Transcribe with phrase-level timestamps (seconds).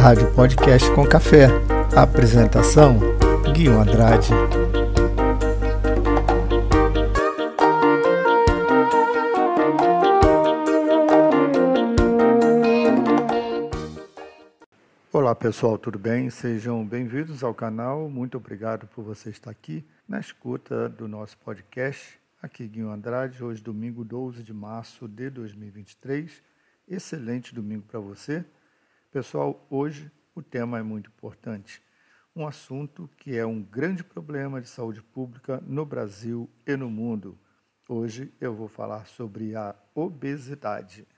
[0.00, 1.48] Rádio Podcast com Café.
[1.94, 2.98] Apresentação:
[3.52, 4.30] Guilherme Andrade.
[15.12, 16.30] Olá pessoal, tudo bem?
[16.30, 18.08] Sejam bem-vindos ao canal.
[18.08, 22.18] Muito obrigado por você estar aqui na escuta do nosso podcast.
[22.42, 26.42] Aqui Guilherme Andrade, hoje domingo 12 de março de 2023.
[26.88, 28.46] Excelente domingo para você.
[29.10, 31.82] Pessoal, hoje o tema é muito importante.
[32.34, 37.36] Um assunto que é um grande problema de saúde pública no Brasil e no mundo.
[37.88, 41.08] Hoje eu vou falar sobre a obesidade.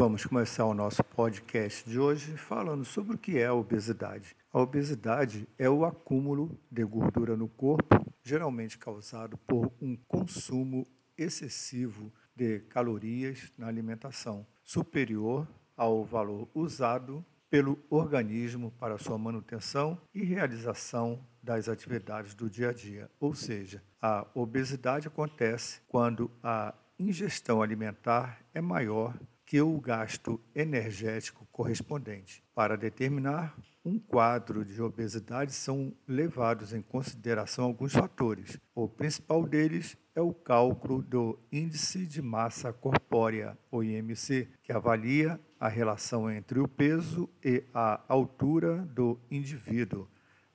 [0.00, 4.36] Vamos começar o nosso podcast de hoje falando sobre o que é a obesidade.
[4.52, 12.12] A obesidade é o acúmulo de gordura no corpo, geralmente causado por um consumo excessivo
[12.32, 21.26] de calorias na alimentação, superior ao valor usado pelo organismo para sua manutenção e realização
[21.42, 23.10] das atividades do dia a dia.
[23.18, 29.12] Ou seja, a obesidade acontece quando a ingestão alimentar é maior
[29.48, 32.44] que o gasto energético correspondente.
[32.54, 38.58] Para determinar um quadro de obesidade são levados em consideração alguns fatores.
[38.74, 45.40] O principal deles é o cálculo do Índice de Massa Corpórea, o IMC, que avalia
[45.58, 50.06] a relação entre o peso e a altura do indivíduo.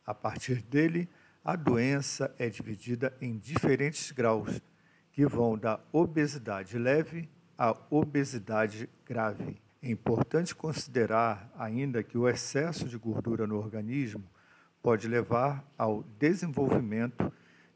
[0.06, 1.10] A partir dele,
[1.44, 4.62] a doença é dividida em diferentes graus,
[5.12, 9.62] que vão da obesidade leve a obesidade grave.
[9.82, 14.24] É importante considerar ainda que o excesso de gordura no organismo
[14.82, 17.32] pode levar ao desenvolvimento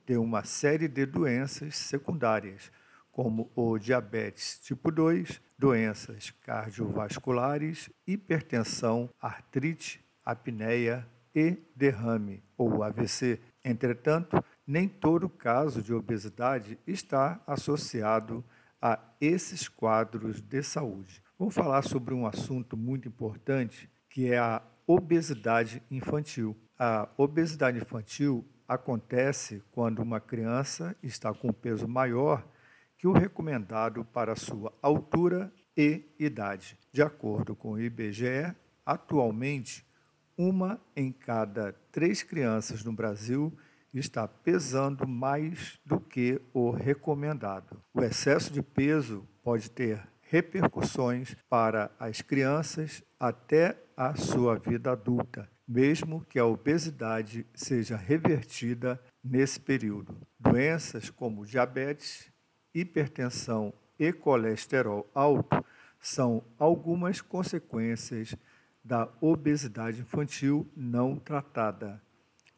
[0.06, 2.72] de uma série de doenças secundárias,
[3.12, 11.06] como o diabetes tipo 2, doenças cardiovasculares, hipertensão, artrite, apneia
[11.36, 13.40] e derrame, ou AVC.
[13.64, 21.24] Entretanto, nem todo caso de obesidade está associado a a esses quadros de saúde.
[21.38, 26.56] Vamos falar sobre um assunto muito importante que é a obesidade infantil.
[26.80, 32.48] A obesidade infantil acontece quando uma criança está com peso maior
[32.98, 36.78] que o recomendado para sua altura e idade.
[36.92, 38.56] De acordo com o IBGE,
[38.86, 39.86] atualmente,
[40.36, 43.56] uma em cada três crianças no Brasil
[43.94, 47.82] está pesando mais do que o recomendado.
[47.94, 55.50] O excesso de peso pode ter repercussões para as crianças até a sua vida adulta,
[55.68, 60.16] mesmo que a obesidade seja revertida nesse período.
[60.40, 62.32] Doenças como diabetes,
[62.74, 65.64] hipertensão e colesterol alto
[66.00, 68.36] são algumas consequências
[68.84, 72.02] da obesidade infantil não tratada.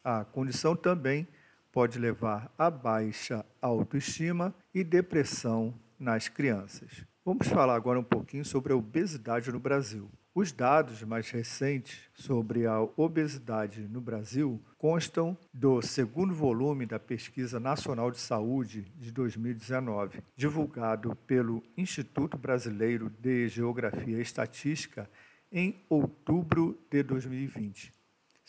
[0.04, 1.28] A condição também
[1.72, 7.06] pode levar a baixa autoestima e depressão nas crianças.
[7.24, 10.10] Vamos falar agora um pouquinho sobre a obesidade no Brasil.
[10.34, 17.60] Os dados mais recentes sobre a obesidade no Brasil constam do segundo volume da Pesquisa
[17.60, 25.10] Nacional de Saúde de 2019, divulgado pelo Instituto Brasileiro de Geografia e Estatística
[25.52, 27.99] em outubro de 2020.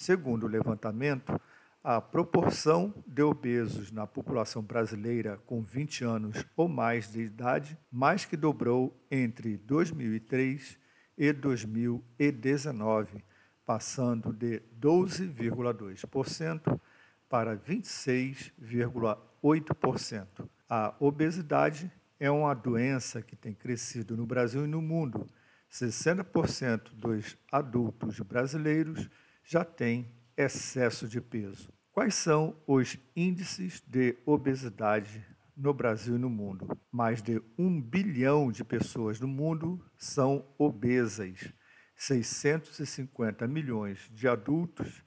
[0.01, 1.39] Segundo o levantamento,
[1.85, 8.25] a proporção de obesos na população brasileira com 20 anos ou mais de idade mais
[8.25, 10.79] que dobrou entre 2003
[11.19, 13.23] e 2019,
[13.67, 16.81] passando de 12,2%
[17.29, 20.49] para 26,8%.
[20.67, 25.29] A obesidade é uma doença que tem crescido no Brasil e no mundo.
[25.71, 29.11] 60% dos adultos brasileiros
[29.51, 30.07] já tem
[30.37, 31.73] excesso de peso.
[31.91, 36.69] Quais são os índices de obesidade no Brasil e no mundo?
[36.89, 41.53] Mais de um bilhão de pessoas no mundo são obesas.
[41.97, 45.03] 650 milhões de adultos,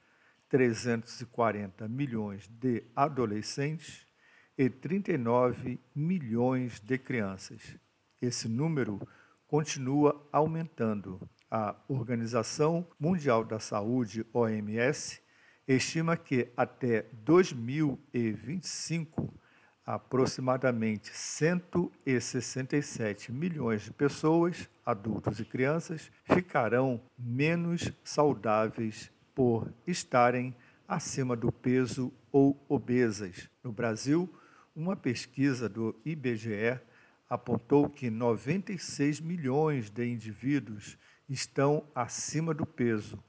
[0.50, 4.06] 340 milhões de adolescentes
[4.58, 7.78] e 39 milhões de crianças.
[8.20, 9.00] Esse número
[9.46, 11.18] continua aumentando
[11.56, 15.20] a Organização Mundial da Saúde, OMS,
[15.68, 19.32] estima que até 2025,
[19.86, 30.52] aproximadamente 167 milhões de pessoas, adultos e crianças, ficarão menos saudáveis por estarem
[30.88, 33.48] acima do peso ou obesas.
[33.62, 34.28] No Brasil,
[34.74, 36.80] Uma pesquisa do IBGE
[37.30, 40.98] apontou que 96 milhões de indivíduos
[41.28, 43.22] estão acima do peso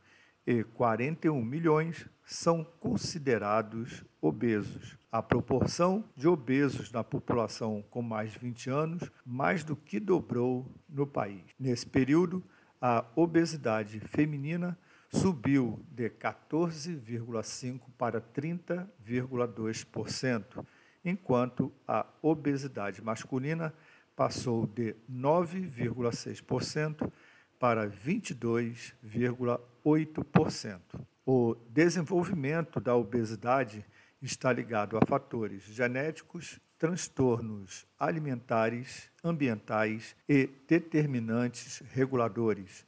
[0.46, 4.98] e 41 milhões são considerados obesos.
[5.12, 10.66] A proporção de obesos na população com mais de 20 anos mais do que dobrou
[10.90, 11.44] no país.
[11.60, 12.44] Nesse período,
[12.82, 14.76] a obesidade feminina
[15.10, 20.66] subiu de 14,5% para 30,2%,
[21.04, 23.74] enquanto a obesidade masculina
[24.16, 27.12] passou de 9,6%
[27.60, 30.80] para 22,8%.
[31.26, 33.84] O desenvolvimento da obesidade
[34.22, 42.86] está ligado a fatores genéticos, transtornos alimentares, ambientais e determinantes reguladores.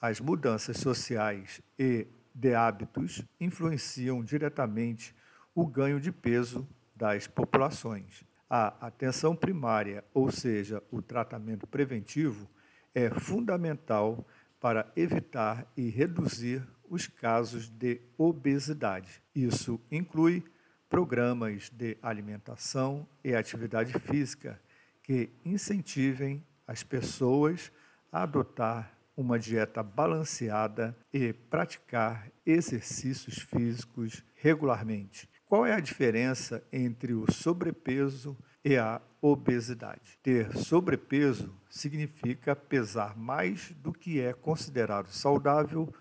[0.00, 5.14] As mudanças sociais e de hábitos influenciam diretamente
[5.54, 8.24] o ganho de peso das populações.
[8.48, 12.48] A atenção primária, ou seja, o tratamento preventivo,
[12.96, 14.26] é fundamental
[14.58, 19.22] para evitar e reduzir os casos de obesidade.
[19.34, 20.42] Isso inclui
[20.88, 24.58] programas de alimentação e atividade física
[25.02, 27.70] que incentivem as pessoas
[28.10, 35.28] a adotar uma dieta balanceada e praticar exercícios físicos regularmente.
[35.44, 40.18] Qual é a diferença entre o sobrepeso e a obesidade.
[40.24, 45.94] Ter sobrepeso significa pesar mais do que é considerado saudável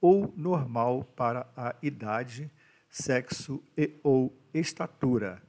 [0.00, 2.48] ou normal para a idade,
[2.88, 5.42] sexo e ou estatura.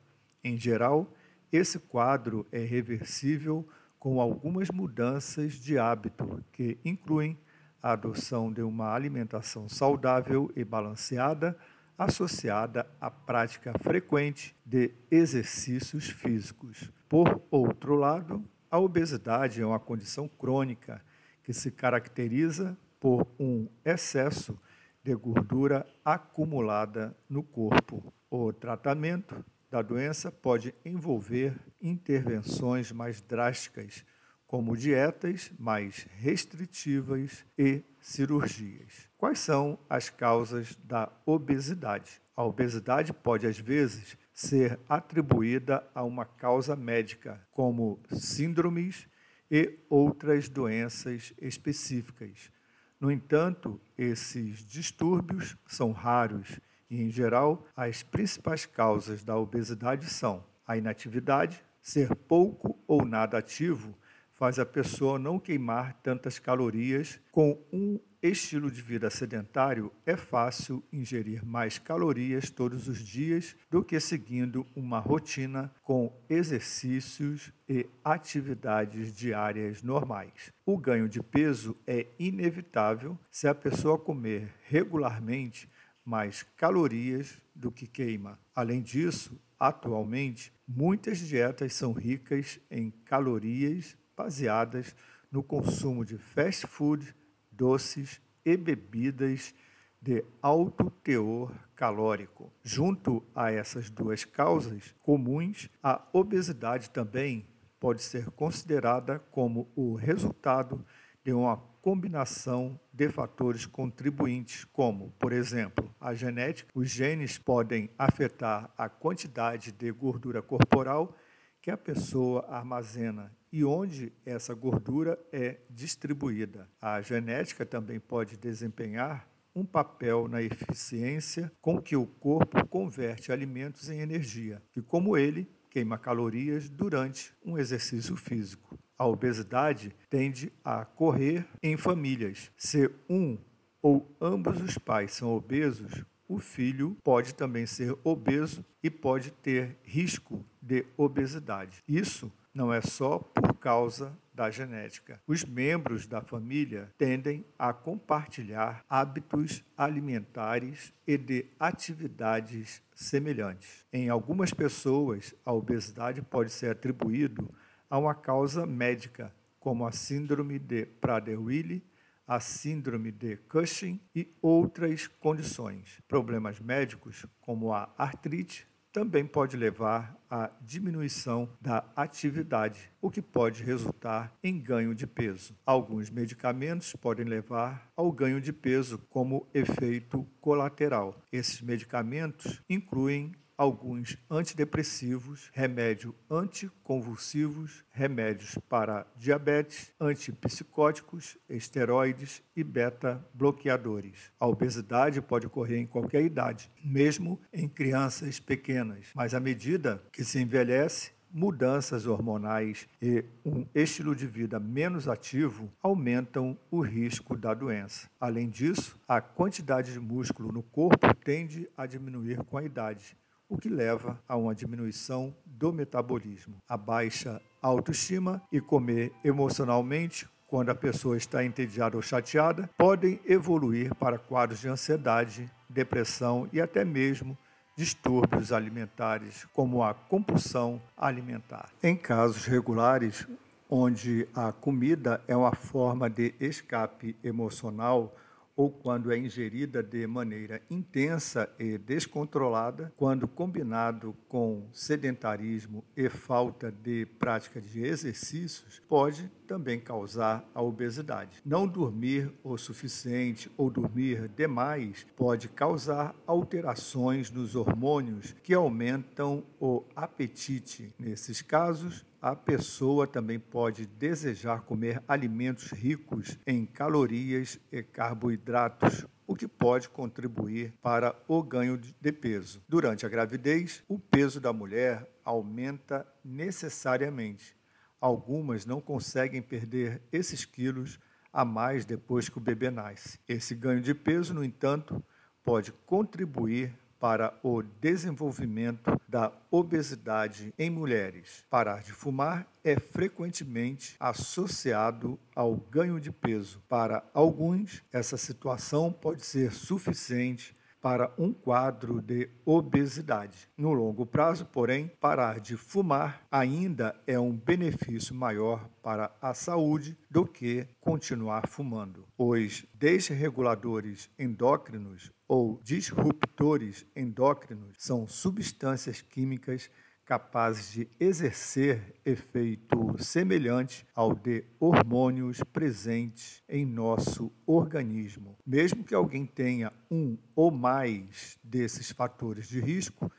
[0.43, 1.13] Em geral,
[1.51, 3.67] esse quadro é reversível
[3.99, 7.37] com algumas mudanças de hábito que incluem
[7.83, 11.55] a adoção de uma alimentação saudável e balanceada
[11.97, 16.91] associada à prática frequente de exercícios físicos.
[17.07, 21.03] Por outro lado, a obesidade é uma condição crônica
[21.43, 24.57] que se caracteriza por um excesso
[25.03, 28.13] de gordura acumulada no corpo.
[28.31, 34.05] O tratamento da doença pode envolver intervenções mais drásticas,
[34.47, 39.09] como dietas mais restritivas e cirurgias.
[39.23, 42.21] Quais são as causas da obesidade?
[42.35, 49.07] A obesidade pode, às vezes, ser atribuída a uma causa médica, como síndromes
[49.49, 52.51] e outras doenças específicas.
[52.99, 56.59] No entanto, esses distúrbios são raros
[56.89, 63.37] e, em geral, as principais causas da obesidade são a inatividade, ser pouco ou nada
[63.37, 63.95] ativo
[64.43, 67.17] faz a pessoa não queimar tantas calorias.
[67.31, 73.81] Com um estilo de vida sedentário, é fácil ingerir mais calorias todos os dias do
[73.81, 80.51] que seguindo uma rotina com exercícios e atividades diárias normais.
[80.65, 85.69] O ganho de peso é inevitável se a pessoa comer regularmente
[86.03, 88.37] mais calorias do que queima.
[88.53, 94.95] Além disso, atualmente, muitas dietas são ricas em calorias baseadas
[95.29, 97.13] no consumo de fast food,
[97.51, 99.53] doces e bebidas
[100.01, 102.51] de alto teor calórico.
[102.63, 107.45] Junto a essas duas causas comuns, a obesidade também
[107.81, 110.85] pode ser considerada como o resultado
[111.21, 116.71] de uma combinação de fatores contribuintes, como, por exemplo, a genética.
[116.73, 121.13] Os genes podem afetar a quantidade de gordura corporal
[121.61, 126.67] que a pessoa armazena e onde essa gordura é distribuída.
[126.81, 133.91] A genética também pode desempenhar um papel na eficiência com que o corpo converte alimentos
[133.91, 138.79] em energia, e como ele queima calorias durante um exercício físico.
[138.97, 142.51] A obesidade tende a correr em famílias.
[142.57, 143.37] Se um
[143.83, 149.77] ou ambos os pais são obesos, o filho pode também ser obeso e pode ter
[149.83, 151.83] risco de obesidade.
[151.87, 155.21] Isso não é só por causa da genética.
[155.27, 163.85] Os membros da família tendem a compartilhar hábitos alimentares e de atividades semelhantes.
[163.91, 167.49] Em algumas pessoas, a obesidade pode ser atribuído
[167.89, 171.83] a uma causa médica, como a síndrome de Prader-Willi,
[172.27, 176.01] a síndrome de Cushing e outras condições.
[176.07, 183.63] Problemas médicos, como a artrite, também pode levar à diminuição da atividade, o que pode
[183.63, 185.55] resultar em ganho de peso.
[185.65, 191.19] Alguns medicamentos podem levar ao ganho de peso como efeito colateral.
[191.31, 204.31] Esses medicamentos incluem alguns antidepressivos, remédio anticonvulsivos, remédios para diabetes, antipsicóticos, esteroides e beta-bloqueadores.
[204.39, 210.23] A obesidade pode ocorrer em qualquer idade, mesmo em crianças pequenas, mas à medida que
[210.23, 217.55] se envelhece, mudanças hormonais e um estilo de vida menos ativo aumentam o risco da
[217.55, 218.07] doença.
[218.21, 223.17] Além disso, a quantidade de músculo no corpo tende a diminuir com a idade,
[223.53, 226.55] o que leva a uma diminuição do metabolismo.
[226.67, 233.93] A baixa autoestima e comer emocionalmente quando a pessoa está entediada ou chateada podem evoluir
[233.95, 237.37] para quadros de ansiedade, depressão e até mesmo
[237.75, 241.69] distúrbios alimentares, como a compulsão alimentar.
[241.81, 243.27] Em casos regulares,
[243.69, 248.15] onde a comida é uma forma de escape emocional,
[248.55, 256.71] ou quando é ingerida de maneira intensa e descontrolada, quando combinado com sedentarismo e falta
[256.71, 261.41] de prática de exercícios, pode também causar a obesidade.
[261.45, 269.83] Não dormir o suficiente ou dormir demais pode causar alterações nos hormônios que aumentam o
[269.95, 270.93] apetite.
[270.99, 279.35] Nesses casos, a pessoa também pode desejar comer alimentos ricos em calorias e carboidratos, o
[279.35, 282.63] que pode contribuir para o ganho de peso.
[282.65, 287.53] Durante a gravidez, o peso da mulher aumenta necessariamente.
[287.99, 290.97] Algumas não conseguem perder esses quilos
[291.33, 293.19] a mais depois que o bebê nasce.
[293.27, 295.03] Esse ganho de peso, no entanto,
[295.43, 301.43] pode contribuir para o desenvolvimento da obesidade em mulheres.
[301.49, 306.63] Parar de fumar é frequentemente associado ao ganho de peso.
[306.69, 313.49] Para alguns, essa situação pode ser suficiente para um quadro de obesidade.
[313.57, 319.97] No longo prazo, porém, parar de fumar ainda é um benefício maior para a saúde
[320.09, 322.05] do que continuar fumando.
[322.17, 329.67] Os desreguladores endócrinos ou disruptores endócrinos são substâncias químicas
[330.05, 338.37] capazes de exercer efeito semelhante ao de hormônios presentes em nosso organismo.
[338.45, 343.11] Mesmo que alguém tenha um ou mais desses fatores de risco,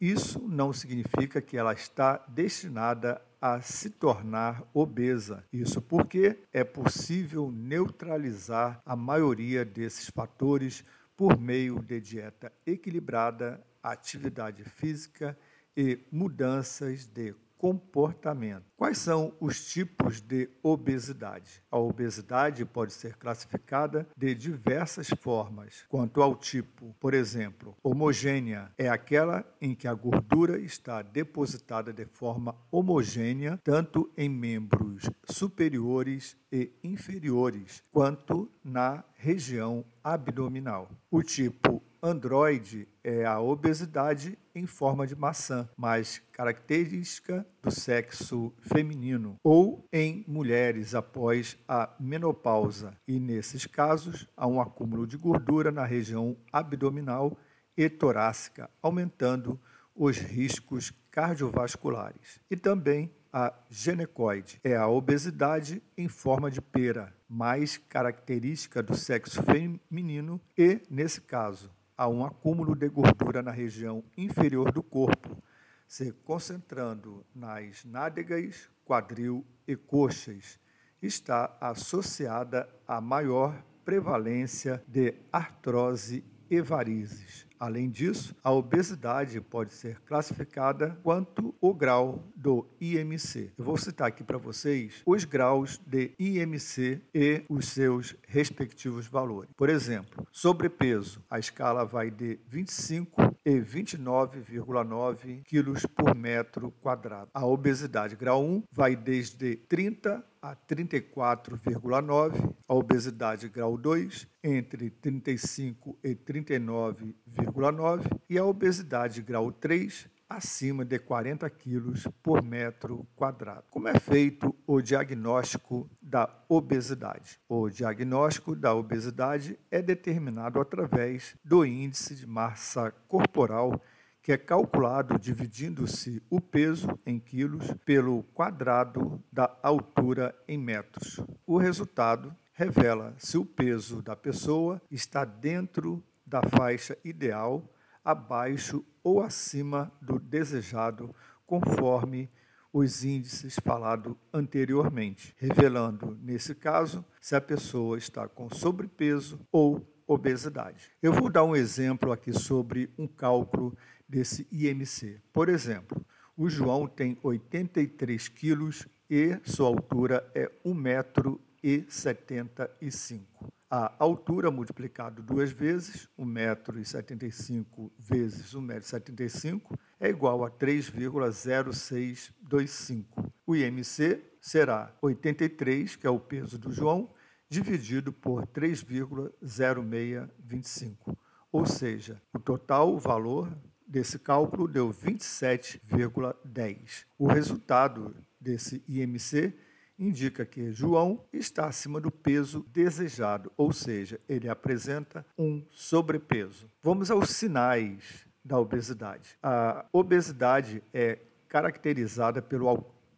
[0.00, 5.42] isso não significa que ela está destinada a se tornar obesa.
[5.52, 10.84] Isso porque é possível neutralizar a maioria desses fatores
[11.16, 15.36] por meio de dieta equilibrada, atividade física
[15.76, 18.64] e mudanças de comportamento.
[18.76, 21.62] Quais são os tipos de obesidade?
[21.70, 25.84] A obesidade pode ser classificada de diversas formas.
[25.88, 32.04] Quanto ao tipo, por exemplo, homogênea é aquela em que a gordura está depositada de
[32.04, 40.90] forma homogênea tanto em membros superiores e inferiores, quanto na região abdominal.
[41.10, 49.36] O tipo androide é a obesidade em forma de maçã, mais característica do sexo feminino,
[49.42, 55.84] ou em mulheres após a menopausa, e nesses casos há um acúmulo de gordura na
[55.84, 57.36] região abdominal
[57.76, 59.60] e torácica, aumentando
[59.94, 62.40] os riscos cardiovasculares.
[62.50, 69.42] E também a genecoide é a obesidade em forma de pera, mais característica do sexo
[69.42, 75.42] feminino e, nesse caso, há um acúmulo de gordura na região inferior do corpo,
[75.88, 80.58] se concentrando nas nádegas, quadril e coxas.
[81.00, 87.45] Está associada a maior prevalência de artrose e varizes.
[87.58, 93.52] Além disso, a obesidade pode ser classificada quanto o grau do IMC.
[93.56, 99.50] Eu vou citar aqui para vocês os graus de IMC e os seus respectivos valores.
[99.56, 107.30] Por exemplo, sobrepeso, a escala vai de 25 e 29,9 quilos por metro quadrado.
[107.32, 115.98] A obesidade grau 1 vai desde 30 a 34,9, a obesidade grau 2 entre 35
[116.04, 123.64] e 39,9 e a obesidade grau 3 acima de 40 quilos por metro quadrado.
[123.70, 127.40] Como é feito o diagnóstico da obesidade?
[127.48, 133.82] O diagnóstico da obesidade é determinado através do índice de massa corporal
[134.26, 141.20] que é calculado dividindo-se o peso em quilos pelo quadrado da altura em metros.
[141.46, 147.72] O resultado revela se o peso da pessoa está dentro da faixa ideal
[148.04, 151.14] abaixo ou acima do desejado,
[151.46, 152.28] conforme
[152.72, 160.90] os índices falados anteriormente, revelando, nesse caso, se a pessoa está com sobrepeso ou obesidade.
[161.02, 163.76] Eu vou dar um exemplo aqui sobre um cálculo
[164.08, 165.20] desse IMC.
[165.32, 166.00] Por exemplo,
[166.36, 173.22] o João tem 83 quilos e sua altura é 1,75m.
[173.68, 179.60] A altura multiplicado duas vezes, 1,75m vezes 1,75m,
[179.98, 183.32] é igual a 3,0625.
[183.44, 187.10] O IMC será 83, que é o peso do João,
[187.48, 191.16] dividido por 3,0625.
[191.52, 193.50] Ou seja, o total valor
[193.86, 197.04] desse cálculo deu 27,10.
[197.18, 199.54] O resultado desse IMC
[199.98, 206.68] indica que João está acima do peso desejado, ou seja, ele apresenta um sobrepeso.
[206.82, 209.38] Vamos aos sinais da obesidade.
[209.42, 212.68] A obesidade é caracterizada pelo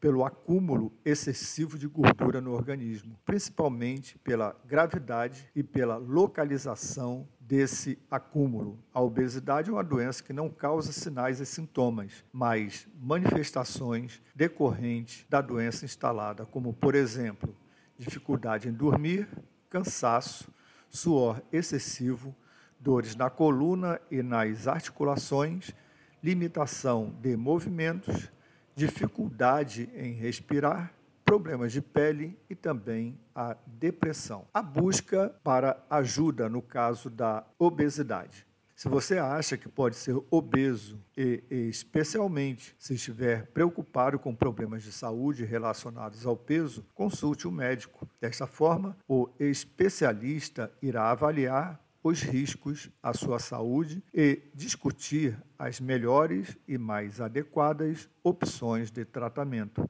[0.01, 8.79] pelo acúmulo excessivo de gordura no organismo, principalmente pela gravidade e pela localização desse acúmulo.
[8.93, 15.41] A obesidade é uma doença que não causa sinais e sintomas, mas manifestações decorrentes da
[15.41, 17.57] doença instalada, como, por exemplo,
[17.97, 19.27] dificuldade em dormir,
[19.69, 20.53] cansaço,
[20.89, 22.35] suor excessivo,
[22.79, 25.75] dores na coluna e nas articulações,
[26.23, 28.31] limitação de movimentos,
[28.79, 30.95] dificuldade em respirar,
[31.25, 34.47] problemas de pele e também a depressão.
[34.55, 38.47] A busca para ajuda no caso da obesidade.
[38.77, 44.93] Se você acha que pode ser obeso e, especialmente se estiver preocupado com problemas de
[44.93, 48.09] saúde relacionados ao peso, consulte o um médico.
[48.21, 56.57] Desta forma, o especialista irá avaliar os riscos à sua saúde e discutir as melhores
[56.67, 59.89] e mais adequadas opções de tratamento.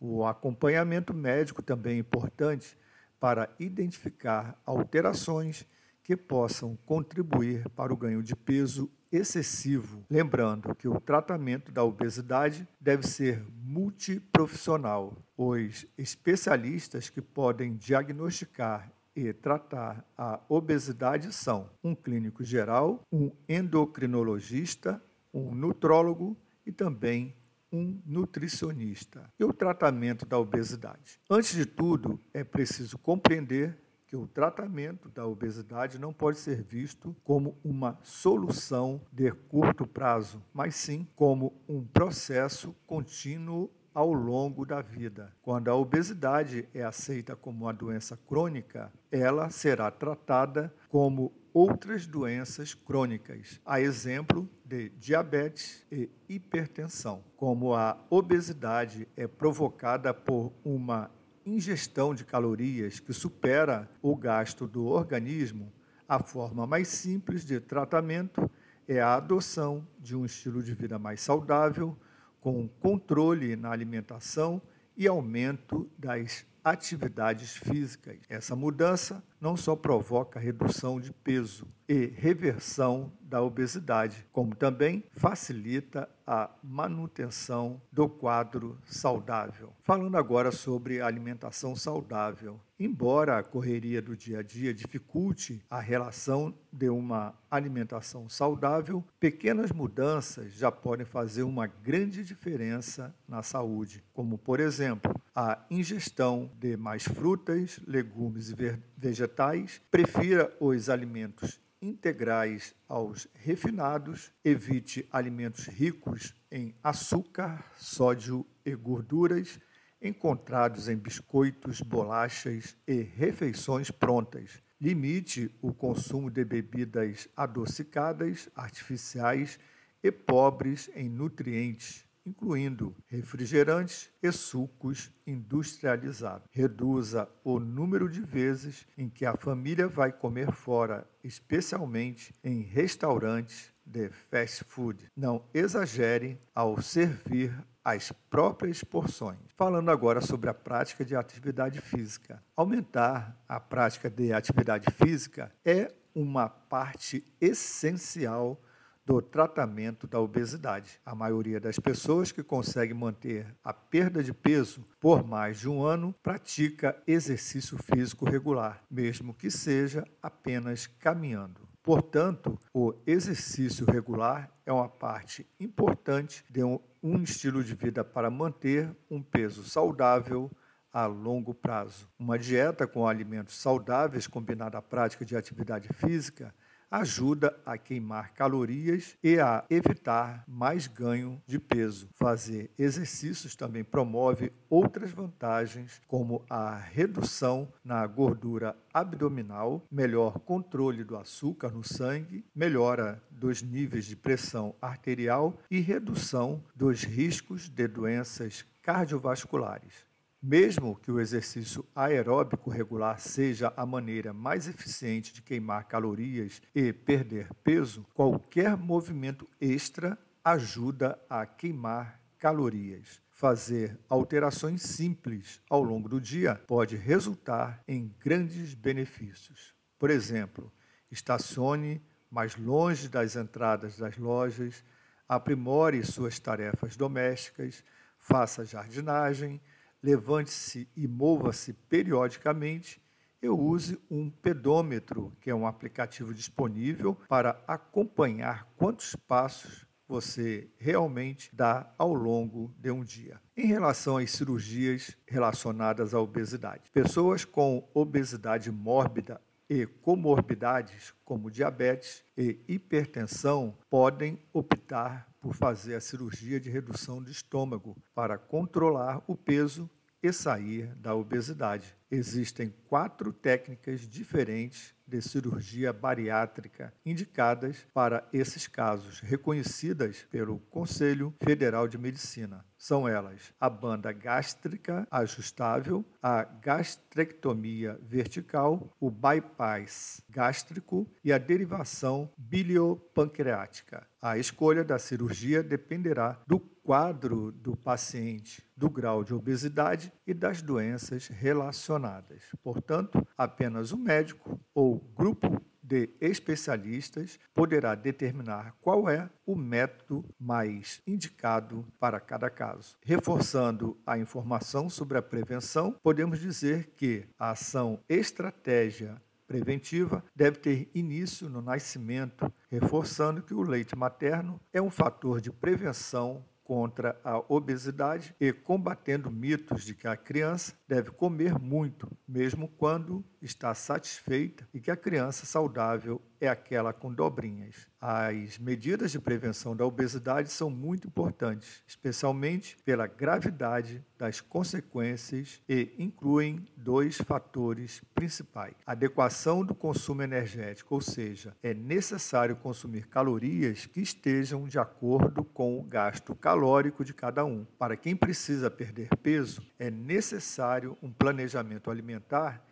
[0.00, 2.76] O acompanhamento médico também é importante
[3.18, 5.66] para identificar alterações
[6.04, 10.04] que possam contribuir para o ganho de peso excessivo.
[10.08, 15.16] Lembrando que o tratamento da obesidade deve ser multiprofissional.
[15.36, 18.90] Os especialistas que podem diagnosticar
[19.26, 25.02] e tratar a obesidade são um clínico geral, um endocrinologista,
[25.34, 27.34] um nutrólogo e também
[27.72, 29.28] um nutricionista.
[29.38, 31.20] E o tratamento da obesidade?
[31.28, 33.76] Antes de tudo, é preciso compreender
[34.06, 40.42] que o tratamento da obesidade não pode ser visto como uma solução de curto prazo,
[40.54, 45.34] mas sim como um processo contínuo ao longo da vida.
[45.42, 52.74] Quando a obesidade é aceita como uma doença crônica, ela será tratada como outras doenças
[52.74, 57.24] crônicas, a exemplo de diabetes e hipertensão.
[57.36, 61.10] Como a obesidade é provocada por uma
[61.44, 65.72] ingestão de calorias que supera o gasto do organismo,
[66.08, 68.48] a forma mais simples de tratamento
[68.86, 71.98] é a adoção de um estilo de vida mais saudável,
[72.40, 74.60] com controle na alimentação
[74.96, 78.18] e aumento das atividades físicas.
[78.28, 86.08] Essa mudança não só provoca redução de peso e reversão da obesidade, como também facilita
[86.26, 89.72] a manutenção do quadro saudável.
[89.80, 92.58] Falando agora sobre alimentação saudável.
[92.80, 99.72] Embora a correria do dia a dia dificulte a relação de uma alimentação saudável, pequenas
[99.72, 106.76] mudanças já podem fazer uma grande diferença na saúde, como, por exemplo, a ingestão de
[106.76, 108.54] mais frutas, legumes e
[108.96, 119.58] vegetais, prefira os alimentos integrais aos refinados, evite alimentos ricos em açúcar, sódio e gorduras
[120.00, 124.62] encontrados em biscoitos, bolachas e refeições prontas.
[124.80, 129.58] Limite o consumo de bebidas adocicadas, artificiais
[130.02, 136.46] e pobres em nutrientes incluindo refrigerantes e sucos industrializados.
[136.50, 143.72] Reduza o número de vezes em que a família vai comer fora, especialmente em restaurantes
[143.84, 145.10] de fast food.
[145.16, 149.38] Não exagere ao servir as próprias porções.
[149.56, 152.42] Falando agora sobre a prática de atividade física.
[152.54, 158.60] Aumentar a prática de atividade física é uma parte essencial
[159.08, 161.00] do tratamento da obesidade.
[161.04, 165.82] A maioria das pessoas que consegue manter a perda de peso por mais de um
[165.82, 171.66] ano pratica exercício físico regular, mesmo que seja apenas caminhando.
[171.82, 176.78] Portanto, o exercício regular é uma parte importante de um,
[177.22, 180.50] estilo de vida para manter um peso saudável
[180.92, 182.06] a longo prazo.
[182.18, 186.54] Uma dieta com alimentos saudáveis combinada à prática de atividade física
[186.90, 192.08] ajuda a queimar calorias e a evitar mais ganho de peso.
[192.14, 201.16] Fazer exercícios também promove outras vantagens, como a redução na gordura abdominal, melhor controle do
[201.16, 208.64] açúcar no sangue, melhora dos níveis de pressão arterial e redução dos riscos de doenças
[208.82, 210.07] cardiovasculares.
[210.50, 216.90] Mesmo que o exercício aeróbico regular seja a maneira mais eficiente de queimar calorias e
[216.90, 223.20] perder peso, qualquer movimento extra ajuda a queimar calorias.
[223.30, 229.74] Fazer alterações simples ao longo do dia pode resultar em grandes benefícios.
[229.98, 230.72] Por exemplo,
[231.10, 234.82] estacione mais longe das entradas das lojas,
[235.28, 237.84] aprimore suas tarefas domésticas,
[238.18, 239.60] faça jardinagem
[240.02, 243.00] levante-se e mova-se periodicamente,
[243.40, 251.54] eu use um pedômetro, que é um aplicativo disponível para acompanhar quantos passos você realmente
[251.54, 253.40] dá ao longo de um dia.
[253.56, 262.24] Em relação às cirurgias relacionadas à obesidade, pessoas com obesidade mórbida e comorbidades como diabetes
[262.36, 269.36] e hipertensão podem optar por fazer a cirurgia de redução de estômago para controlar o
[269.36, 269.88] peso
[270.22, 271.96] e sair da obesidade.
[272.10, 281.88] Existem quatro técnicas diferentes de cirurgia bariátrica indicadas para esses casos, reconhecidas pelo Conselho Federal
[281.88, 282.64] de Medicina.
[282.76, 292.30] São elas a banda gástrica ajustável, a gastrectomia vertical, o bypass gástrico e a derivação
[292.36, 294.06] biliopancreática.
[294.20, 300.62] A escolha da cirurgia dependerá do quadro do paciente, do grau de obesidade e das
[300.62, 302.44] doenças relacionadas.
[302.62, 311.02] Portanto, apenas o médico ou grupo de especialistas poderá determinar qual é o método mais
[311.06, 312.96] indicado para cada caso.
[313.04, 320.90] Reforçando a informação sobre a prevenção, podemos dizer que a ação estratégia preventiva deve ter
[320.94, 327.42] início no nascimento, reforçando que o leite materno é um fator de prevenção contra a
[327.48, 334.68] obesidade e combatendo mitos de que a criança deve comer muito, mesmo quando está satisfeita
[334.74, 337.88] e que a criança saudável é aquela com dobrinhas.
[338.00, 345.92] As medidas de prevenção da obesidade são muito importantes, especialmente pela gravidade das consequências e
[345.98, 354.00] incluem dois fatores principais: adequação do consumo energético, ou seja, é necessário consumir calorias que
[354.00, 357.64] estejam de acordo com o gasto calórico de cada um.
[357.78, 362.67] Para quem precisa perder peso, é necessário um planejamento alimentar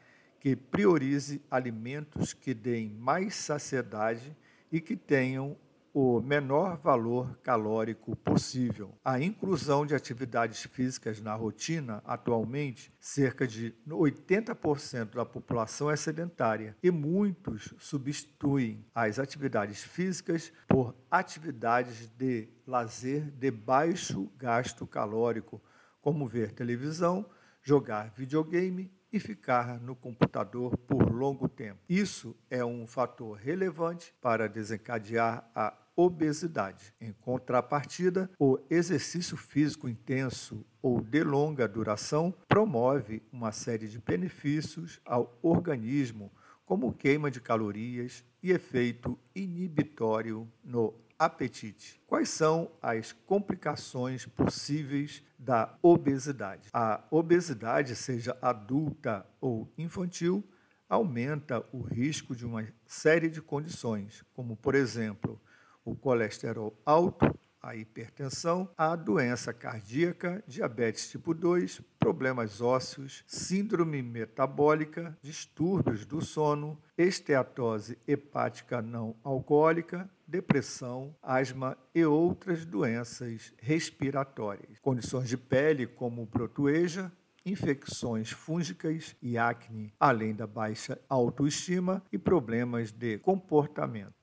[0.47, 4.37] que priorize alimentos que deem mais saciedade
[4.71, 5.57] e que tenham
[5.93, 8.97] o menor valor calórico possível.
[9.05, 16.77] A inclusão de atividades físicas na rotina, atualmente, cerca de 80% da população é sedentária
[16.81, 25.61] e muitos substituem as atividades físicas por atividades de lazer de baixo gasto calórico,
[26.01, 27.29] como ver televisão,
[27.65, 31.81] jogar videogame e ficar no computador por longo tempo.
[31.89, 36.93] Isso é um fator relevante para desencadear a obesidade.
[37.01, 45.01] Em contrapartida, o exercício físico intenso ou de longa duração promove uma série de benefícios
[45.07, 46.31] ao organismo,
[46.67, 51.99] como queima de calorias e efeito inibitório no apetite.
[52.07, 56.69] Quais são as complicações possíveis da obesidade?
[56.73, 60.45] A obesidade, seja adulta ou infantil,
[60.89, 65.41] aumenta o risco de uma série de condições, como, por exemplo,
[65.85, 67.33] o colesterol alto,
[67.63, 76.77] a hipertensão, a doença cardíaca, diabetes tipo 2, problemas ósseos, síndrome metabólica, distúrbios do sono,
[76.99, 84.79] esteatose hepática não alcoólica, depressão, asma e outras doenças respiratórias.
[84.81, 87.13] Condições de pele como protueja,
[87.45, 94.15] infecções fúngicas e acne, além da baixa autoestima e problemas de comportamento.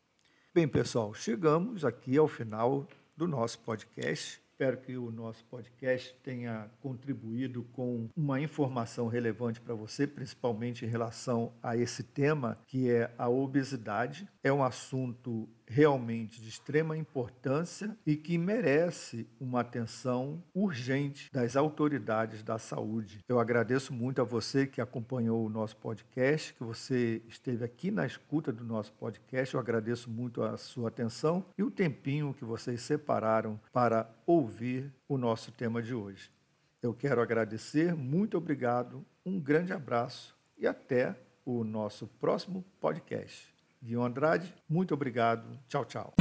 [0.53, 2.85] Bem, pessoal, chegamos aqui ao final
[3.15, 4.41] do nosso podcast.
[4.51, 10.87] espero que o nosso podcast tenha contribuído com uma informação relevante para você, principalmente em
[10.87, 14.27] relação a esse tema que é a obesidade.
[14.43, 22.43] É um assunto realmente de extrema importância e que merece uma atenção urgente das autoridades
[22.43, 23.21] da saúde.
[23.27, 28.05] Eu agradeço muito a você que acompanhou o nosso podcast, que você esteve aqui na
[28.05, 29.51] escuta do nosso podcast.
[29.51, 35.17] Eu agradeço muito a sua atenção e o tempinho que vocês separaram para ouvir o
[35.17, 36.29] nosso tema de hoje.
[36.83, 43.52] Eu quero agradecer, muito obrigado, um grande abraço e até o nosso próximo podcast.
[43.83, 45.59] Guilherme Andrade, muito obrigado.
[45.67, 46.13] Tchau, tchau.